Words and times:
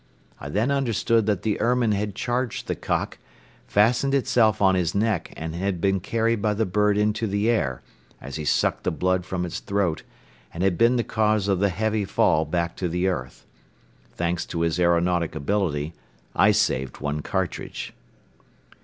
I 0.39 0.49
then 0.49 0.71
understood 0.71 1.27
that 1.27 1.43
the 1.43 1.61
ermine 1.61 1.91
had 1.91 2.15
charged 2.15 2.65
the 2.65 2.73
cock, 2.73 3.19
fastened 3.67 4.15
itself 4.15 4.59
on 4.59 4.73
his 4.73 4.95
neck 4.95 5.31
and 5.37 5.53
had 5.53 5.79
been 5.79 5.99
carried 5.99 6.41
by 6.41 6.55
the 6.55 6.65
bird 6.65 6.97
into 6.97 7.27
the 7.27 7.51
air, 7.51 7.83
as 8.19 8.35
he 8.37 8.43
sucked 8.43 8.83
the 8.83 8.89
blood 8.89 9.27
from 9.27 9.45
its 9.45 9.59
throat, 9.59 10.01
and 10.51 10.63
had 10.63 10.75
been 10.75 10.95
the 10.95 11.03
cause 11.03 11.47
of 11.47 11.59
the 11.59 11.69
heavy 11.69 12.03
fall 12.03 12.45
back 12.45 12.75
to 12.77 12.87
the 12.89 13.07
earth. 13.07 13.45
Thanks 14.11 14.43
to 14.47 14.61
his 14.61 14.79
aeronautic 14.79 15.35
ability 15.35 15.93
I 16.35 16.49
saved 16.51 16.97
one 16.99 17.21
cartridge. 17.21 17.93